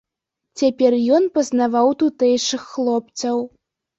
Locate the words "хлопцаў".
2.73-3.37